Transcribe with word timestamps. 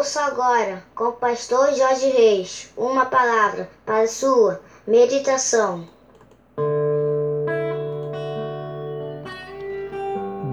Ouça 0.00 0.22
agora, 0.22 0.82
com 0.94 1.08
o 1.08 1.12
pastor 1.12 1.74
Jorge 1.74 2.08
Reis, 2.08 2.70
uma 2.74 3.04
palavra 3.04 3.68
para 3.84 4.08
sua 4.08 4.58
meditação. 4.86 5.86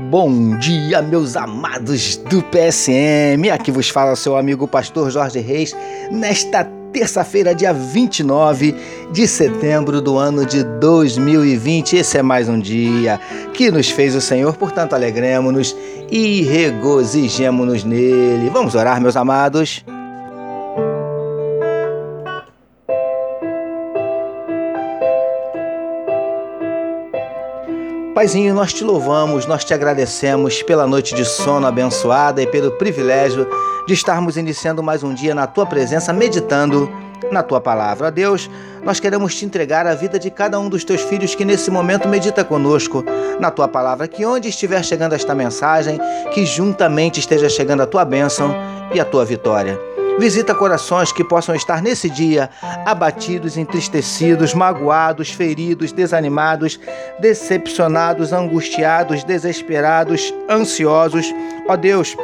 Bom 0.10 0.57
dia, 0.57 1.02
meus 1.02 1.38
amados 1.38 2.18
do 2.18 2.43
PSM. 2.43 3.50
Aqui 3.50 3.71
vos 3.71 3.88
fala 3.88 4.18
seu 4.18 4.36
amigo 4.36 4.68
pastor 4.68 5.10
Jorge 5.10 5.39
Reis, 5.39 5.74
nesta 6.11 6.66
terça-feira, 6.91 7.54
dia 7.54 7.73
29 7.73 8.75
de 9.11 9.27
setembro 9.27 10.01
do 10.01 10.18
ano 10.18 10.46
de 10.46 10.64
2020. 10.64 11.97
Esse 11.97 12.18
é 12.18 12.21
mais 12.21 12.47
um 12.50 12.60
dia 12.60 13.19
que 13.54 13.71
nos 13.71 13.89
fez 13.89 14.15
o 14.15 14.21
Senhor, 14.21 14.55
portanto, 14.55 14.93
alegremos-nos 14.93 15.75
e 16.11 16.43
regozijemos-nos 16.43 17.83
nele. 17.83 18.50
Vamos 18.50 18.75
orar, 18.75 19.01
meus 19.01 19.15
amados. 19.15 19.83
Paizinho, 28.17 28.51
nós 28.51 28.73
te 28.73 28.83
louvamos, 28.83 29.45
nós 29.45 29.63
te 29.63 29.75
agradecemos 29.75 30.63
pela 30.63 30.87
noite 30.87 31.13
de 31.13 31.23
sono 31.23 31.67
abençoada 31.67 32.41
e 32.41 32.47
pelo 32.47 32.71
privilégio 32.71 33.47
de 33.85 33.93
estarmos 33.93 34.38
iniciando 34.38 34.81
mais 34.81 35.03
um 35.03 35.13
dia 35.13 35.35
na 35.35 35.45
tua 35.45 35.67
presença, 35.67 36.11
meditando 36.11 36.91
na 37.31 37.43
tua 37.43 37.61
palavra. 37.61 38.09
Deus, 38.09 38.49
nós 38.83 38.99
queremos 38.99 39.35
te 39.35 39.45
entregar 39.45 39.85
a 39.85 39.93
vida 39.93 40.17
de 40.17 40.31
cada 40.31 40.59
um 40.59 40.67
dos 40.67 40.83
teus 40.83 41.01
filhos 41.01 41.35
que 41.35 41.45
nesse 41.45 41.69
momento 41.69 42.07
medita 42.07 42.43
conosco 42.43 43.05
na 43.39 43.51
tua 43.51 43.67
palavra. 43.67 44.07
Que 44.07 44.25
onde 44.25 44.49
estiver 44.49 44.83
chegando 44.83 45.13
esta 45.13 45.35
mensagem, 45.35 45.99
que 46.33 46.43
juntamente 46.43 47.19
esteja 47.19 47.47
chegando 47.47 47.83
a 47.83 47.85
tua 47.85 48.03
bênção 48.03 48.52
e 48.95 48.99
a 48.99 49.05
tua 49.05 49.25
vitória. 49.25 49.79
Visita 50.19 50.55
corações 50.55 51.11
que 51.11 51.23
possam 51.23 51.53
estar 51.53 51.81
nesse 51.81 52.09
dia 52.09 52.49
abatidos, 52.85 53.55
entristecidos, 53.55 54.53
magoados, 54.53 55.29
feridos, 55.31 55.91
desanimados, 55.91 56.79
decepcionados, 57.19 58.33
angustiados, 58.33 59.23
desesperados, 59.23 60.33
ansiosos. 60.49 61.31
Ó 61.67 61.75
Deus, 61.75 62.15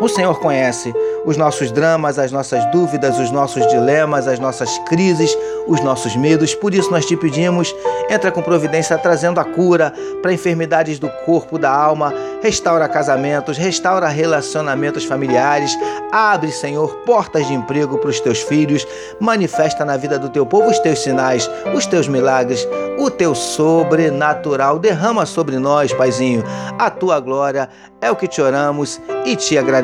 o 0.00 0.08
Senhor 0.08 0.40
conhece 0.40 0.92
os 1.24 1.36
nossos 1.36 1.70
dramas, 1.70 2.18
as 2.18 2.32
nossas 2.32 2.64
dúvidas, 2.72 3.18
os 3.18 3.30
nossos 3.30 3.66
dilemas, 3.68 4.26
as 4.26 4.38
nossas 4.40 4.76
crises, 4.80 5.36
os 5.66 5.80
nossos 5.80 6.16
medos. 6.16 6.54
Por 6.54 6.74
isso 6.74 6.90
nós 6.90 7.06
te 7.06 7.16
pedimos, 7.16 7.74
entra 8.10 8.30
com 8.30 8.42
providência 8.42 8.98
trazendo 8.98 9.38
a 9.38 9.44
cura 9.44 9.92
para 10.20 10.32
enfermidades 10.32 10.98
do 10.98 11.08
corpo, 11.24 11.58
da 11.58 11.70
alma, 11.70 12.12
restaura 12.42 12.88
casamentos, 12.88 13.56
restaura 13.56 14.08
relacionamentos 14.08 15.04
familiares, 15.04 15.78
abre, 16.12 16.50
Senhor, 16.50 16.96
portas 17.06 17.46
de 17.46 17.54
emprego 17.54 17.96
para 17.96 18.10
os 18.10 18.20
teus 18.20 18.40
filhos, 18.40 18.86
manifesta 19.20 19.84
na 19.84 19.96
vida 19.96 20.18
do 20.18 20.28
teu 20.28 20.44
povo 20.44 20.68
os 20.68 20.78
teus 20.80 20.98
sinais, 20.98 21.48
os 21.74 21.86
teus 21.86 22.08
milagres, 22.08 22.66
o 22.98 23.10
teu 23.10 23.34
sobrenatural. 23.34 24.78
Derrama 24.78 25.24
sobre 25.24 25.58
nós, 25.58 25.92
Paizinho, 25.92 26.44
a 26.78 26.90
tua 26.90 27.20
glória. 27.20 27.68
É 28.00 28.10
o 28.10 28.16
que 28.16 28.28
te 28.28 28.42
oramos 28.42 29.00
e 29.24 29.34
te 29.34 29.56
agradecemos 29.56 29.83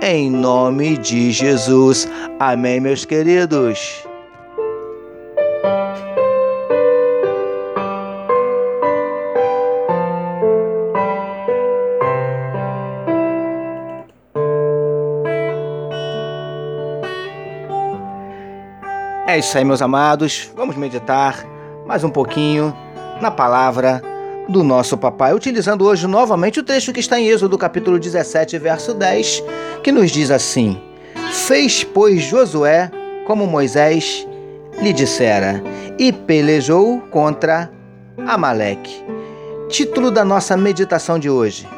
em 0.00 0.30
nome 0.30 0.96
de 0.96 1.30
Jesus. 1.30 2.08
Amém, 2.38 2.80
meus 2.80 3.04
queridos. 3.04 4.06
É 19.26 19.38
isso 19.38 19.58
aí, 19.58 19.64
meus 19.64 19.82
amados. 19.82 20.50
Vamos 20.56 20.76
meditar 20.76 21.44
mais 21.86 22.02
um 22.02 22.10
pouquinho 22.10 22.74
na 23.20 23.30
palavra 23.30 24.00
do 24.48 24.62
nosso 24.62 24.96
papai, 24.96 25.34
utilizando 25.34 25.84
hoje 25.84 26.06
novamente 26.06 26.60
o 26.60 26.62
trecho 26.62 26.92
que 26.92 27.00
está 27.00 27.18
em 27.18 27.28
Êxodo, 27.28 27.58
capítulo 27.58 27.98
17, 27.98 28.58
verso 28.58 28.94
10, 28.94 29.42
que 29.82 29.92
nos 29.92 30.10
diz 30.10 30.30
assim: 30.30 30.80
Fez, 31.30 31.84
pois, 31.84 32.22
Josué 32.22 32.90
como 33.26 33.46
Moisés 33.46 34.26
lhe 34.80 34.92
dissera, 34.92 35.62
e 35.98 36.12
pelejou 36.12 37.00
contra 37.10 37.70
Amaleque. 38.26 39.04
Título 39.68 40.10
da 40.10 40.24
nossa 40.24 40.56
meditação 40.56 41.18
de 41.18 41.28
hoje: 41.28 41.68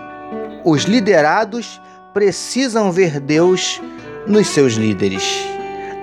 Os 0.64 0.84
liderados 0.84 1.80
precisam 2.12 2.92
ver 2.92 3.18
Deus 3.18 3.80
nos 4.26 4.46
seus 4.48 4.74
líderes. 4.74 5.46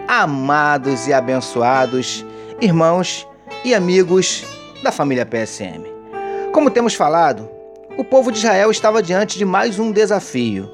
Amados 0.08 1.08
e 1.08 1.14
abençoados 1.14 2.26
irmãos 2.62 3.28
e 3.64 3.74
amigos 3.74 4.46
da 4.84 4.92
família 4.92 5.26
PSM. 5.26 5.95
Como 6.56 6.72
temos 6.72 6.94
falado, 6.94 7.50
o 7.98 8.04
povo 8.06 8.32
de 8.32 8.38
Israel 8.38 8.72
estava 8.72 9.04
diante 9.04 9.38
de 9.38 9.44
mais 9.44 9.78
um 9.78 9.92
desafio. 9.92 10.72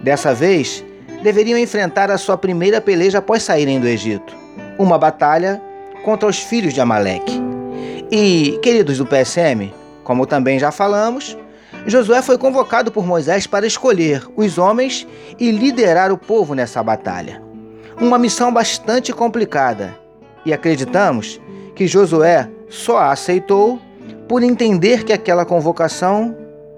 Dessa 0.00 0.32
vez, 0.32 0.82
deveriam 1.22 1.58
enfrentar 1.58 2.10
a 2.10 2.16
sua 2.16 2.38
primeira 2.38 2.80
peleja 2.80 3.18
após 3.18 3.42
saírem 3.42 3.78
do 3.78 3.86
Egito 3.86 4.34
uma 4.78 4.96
batalha 4.96 5.60
contra 6.02 6.26
os 6.26 6.38
filhos 6.38 6.72
de 6.72 6.80
Amaleque. 6.80 7.38
E, 8.10 8.58
queridos 8.62 8.96
do 8.96 9.04
PSM, 9.04 9.70
como 10.02 10.24
também 10.24 10.58
já 10.58 10.72
falamos, 10.72 11.36
Josué 11.86 12.22
foi 12.22 12.38
convocado 12.38 12.90
por 12.90 13.04
Moisés 13.06 13.46
para 13.46 13.66
escolher 13.66 14.26
os 14.34 14.56
homens 14.56 15.06
e 15.38 15.50
liderar 15.50 16.10
o 16.10 16.16
povo 16.16 16.54
nessa 16.54 16.82
batalha. 16.82 17.42
Uma 18.00 18.18
missão 18.18 18.50
bastante 18.50 19.12
complicada, 19.12 19.94
e 20.46 20.54
acreditamos 20.54 21.38
que 21.74 21.86
Josué 21.86 22.48
só 22.70 22.96
a 22.96 23.12
aceitou 23.12 23.78
por 24.28 24.42
entender 24.42 25.04
que 25.04 25.12
aquela 25.12 25.46
convocação 25.46 26.36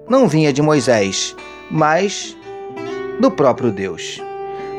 não 0.08 0.28
vinha 0.28 0.52
de 0.52 0.62
Moisés, 0.62 1.34
mas 1.68 2.36
do 3.18 3.30
próprio 3.30 3.72
Deus. 3.72 4.22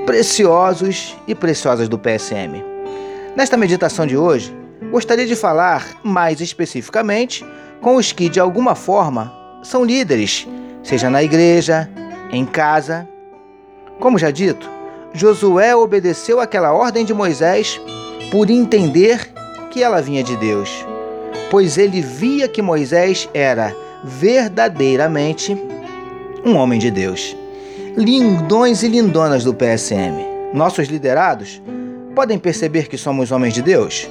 Preciosos 0.06 1.16
e 1.28 1.36
preciosas 1.36 1.90
do 1.90 2.00
PSM. 2.00 2.64
Nesta 3.36 3.58
meditação 3.58 4.08
de 4.08 4.18
hoje, 4.18 4.56
gostaria 4.90 5.28
de 5.28 5.36
falar 5.36 5.86
mais 6.02 6.40
especificamente 6.40 7.46
com 7.82 7.98
os 7.98 8.12
que, 8.12 8.30
de 8.30 8.40
alguma 8.40 8.74
forma, 8.74 9.34
são 9.62 9.84
líderes, 9.84 10.48
seja 10.82 11.10
na 11.10 11.22
igreja, 11.22 11.90
em 12.32 12.46
casa. 12.46 13.08
Como 14.00 14.18
já 14.18 14.32
dito, 14.32 14.70
Josué 15.14 15.76
obedeceu 15.76 16.40
aquela 16.40 16.72
ordem 16.72 17.04
de 17.04 17.14
Moisés 17.14 17.80
por 18.32 18.50
entender 18.50 19.30
que 19.70 19.84
ela 19.84 20.02
vinha 20.02 20.24
de 20.24 20.36
Deus 20.38 20.86
pois 21.52 21.78
ele 21.78 22.02
via 22.02 22.48
que 22.48 22.62
Moisés 22.62 23.30
era 23.34 23.76
verdadeiramente 24.06 25.56
um 26.46 26.56
homem 26.56 26.80
de 26.80 26.90
Deus. 26.90 27.36
Lindões 27.98 28.84
e 28.84 28.88
lindonas 28.88 29.44
do 29.44 29.54
PSM, 29.54 30.16
nossos 30.54 30.88
liderados 30.88 31.62
podem 32.16 32.40
perceber 32.40 32.88
que 32.88 32.98
somos 32.98 33.34
homens 33.34 33.54
de 33.54 33.62
Deus? 33.62 34.10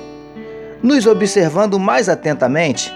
Nos 0.83 1.06
observando 1.06 1.78
mais 1.78 2.11
atentamente, 2.11 2.93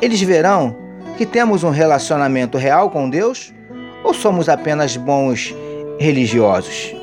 eles 0.00 0.22
verão 0.22 0.76
que 1.16 1.26
temos 1.26 1.64
um 1.64 1.70
relacionamento 1.70 2.56
real 2.56 2.90
com 2.90 3.10
Deus 3.10 3.52
ou 4.04 4.14
somos 4.14 4.48
apenas 4.48 4.96
bons 4.96 5.52
religiosos? 5.98 6.94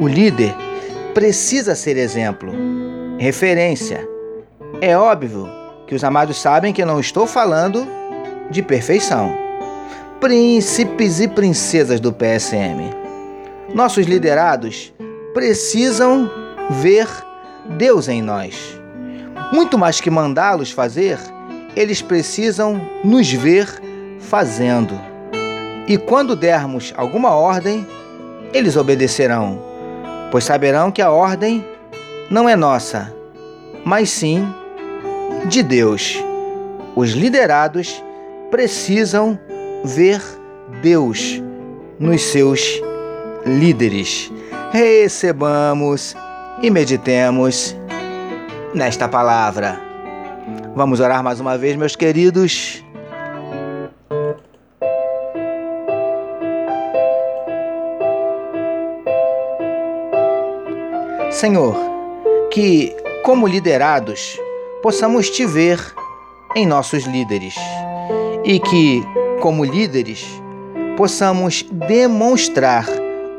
O 0.00 0.08
líder 0.08 0.54
precisa 1.12 1.74
ser 1.74 1.98
exemplo, 1.98 2.50
referência. 3.18 4.08
É 4.80 4.96
óbvio 4.96 5.63
que 5.86 5.94
os 5.94 6.04
amados 6.04 6.40
sabem 6.40 6.72
que 6.72 6.84
não 6.84 6.98
estou 6.98 7.26
falando 7.26 7.86
de 8.50 8.62
perfeição. 8.62 9.36
Príncipes 10.20 11.20
e 11.20 11.28
princesas 11.28 12.00
do 12.00 12.12
PSM. 12.12 12.90
Nossos 13.74 14.06
liderados 14.06 14.92
precisam 15.32 16.30
ver 16.70 17.08
Deus 17.76 18.08
em 18.08 18.22
nós. 18.22 18.80
Muito 19.52 19.76
mais 19.76 20.00
que 20.00 20.10
mandá-los 20.10 20.70
fazer, 20.70 21.18
eles 21.76 22.00
precisam 22.00 22.80
nos 23.02 23.30
ver 23.30 23.68
fazendo. 24.20 24.98
E 25.86 25.98
quando 25.98 26.34
dermos 26.34 26.94
alguma 26.96 27.30
ordem, 27.30 27.86
eles 28.52 28.76
obedecerão, 28.76 29.60
pois 30.30 30.44
saberão 30.44 30.90
que 30.90 31.02
a 31.02 31.10
ordem 31.10 31.64
não 32.30 32.48
é 32.48 32.56
nossa, 32.56 33.14
mas 33.84 34.08
sim 34.08 34.46
de 35.46 35.62
Deus. 35.62 36.22
Os 36.96 37.10
liderados 37.10 38.02
precisam 38.50 39.38
ver 39.84 40.20
Deus 40.80 41.42
nos 41.98 42.22
seus 42.22 42.80
líderes. 43.44 44.32
Recebamos 44.72 46.16
e 46.62 46.70
meditemos 46.70 47.76
nesta 48.74 49.08
palavra. 49.08 49.80
Vamos 50.74 51.00
orar 51.00 51.22
mais 51.22 51.40
uma 51.40 51.56
vez, 51.56 51.76
meus 51.76 51.94
queridos. 51.94 52.84
Senhor, 61.30 61.76
que, 62.50 62.94
como 63.22 63.46
liderados, 63.46 64.38
possamos 64.84 65.30
te 65.30 65.46
ver 65.46 65.80
em 66.54 66.66
nossos 66.66 67.04
líderes 67.04 67.54
e 68.44 68.60
que, 68.60 69.02
como 69.40 69.64
líderes, 69.64 70.26
possamos 70.94 71.64
demonstrar 71.72 72.84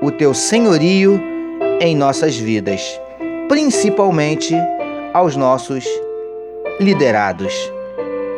o 0.01 0.09
teu 0.09 0.33
senhorio 0.33 1.21
em 1.79 1.95
nossas 1.95 2.35
vidas, 2.35 2.81
principalmente 3.47 4.55
aos 5.13 5.35
nossos 5.35 5.85
liderados. 6.79 7.53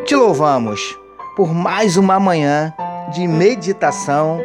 Te 0.03 0.13
louvamos 0.13 0.99
por 1.37 1.53
mais 1.53 1.95
uma 1.95 2.19
manhã 2.19 2.73
de 3.13 3.25
meditação 3.25 4.41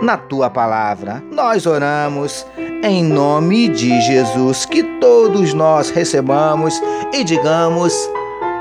na 0.00 0.16
tua 0.16 0.48
palavra. 0.48 1.22
Nós 1.30 1.66
oramos 1.66 2.46
em 2.82 3.04
nome 3.04 3.68
de 3.68 4.00
Jesus, 4.00 4.64
que 4.64 4.82
todos 5.00 5.52
nós 5.54 5.90
recebamos 5.90 6.80
e 7.12 7.24
digamos 7.24 7.92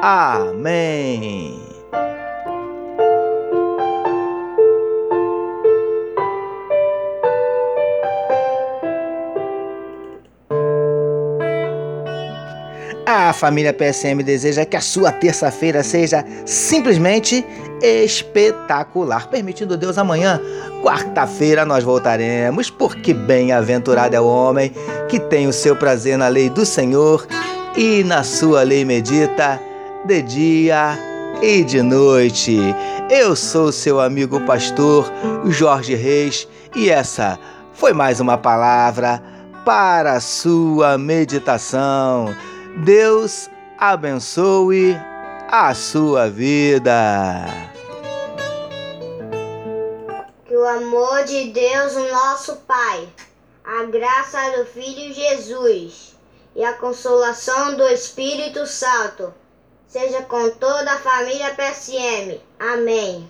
Amém. 0.01 1.66
A 13.09 13.31
família 13.31 13.71
PSM 13.71 14.21
deseja 14.21 14.65
que 14.65 14.75
a 14.75 14.81
sua 14.81 15.13
terça-feira 15.13 15.81
seja 15.81 16.25
simplesmente 16.45 17.45
espetacular. 17.81 19.29
Permitindo 19.29 19.77
Deus, 19.77 19.97
amanhã, 19.97 20.41
quarta-feira, 20.83 21.63
nós 21.63 21.85
voltaremos, 21.85 22.69
porque 22.69 23.13
bem-aventurado 23.13 24.13
é 24.13 24.19
o 24.19 24.25
homem 24.27 24.73
que 25.07 25.21
tem 25.21 25.47
o 25.47 25.53
seu 25.53 25.73
prazer 25.73 26.17
na 26.17 26.27
lei 26.27 26.49
do 26.49 26.65
Senhor 26.65 27.25
e 27.77 28.03
na 28.03 28.23
sua 28.23 28.63
lei 28.63 28.83
medita 28.83 29.57
de 30.03 30.21
dia 30.21 30.99
e 31.41 31.63
de 31.63 31.81
noite. 31.81 32.59
Eu 33.09 33.37
sou 33.37 33.71
seu 33.71 34.01
amigo 34.01 34.41
pastor 34.41 35.09
Jorge 35.45 35.95
Reis 35.95 36.45
e 36.75 36.89
essa 36.89 37.39
foi 37.71 37.93
mais 37.93 38.19
uma 38.19 38.37
palavra 38.37 39.23
para 39.63 40.15
a 40.15 40.19
sua 40.19 40.97
meditação. 40.97 42.35
Deus 42.83 43.49
abençoe 43.75 44.95
a 45.49 45.73
sua 45.73 46.29
vida. 46.29 47.43
Que 50.45 50.55
o 50.55 50.63
amor 50.63 51.23
de 51.23 51.49
Deus, 51.49 51.95
nosso 52.11 52.57
Pai, 52.67 53.09
a 53.63 53.83
graça 53.85 54.57
do 54.57 54.65
Filho 54.65 55.11
Jesus 55.11 56.15
e 56.55 56.63
a 56.63 56.73
consolação 56.73 57.75
do 57.75 57.87
Espírito 57.87 58.67
Santo 58.67 59.33
seja 59.87 60.21
com 60.21 60.51
toda 60.51 60.91
a 60.91 60.99
família 60.99 61.55
PSM. 61.55 62.39
Amém. 62.59 63.27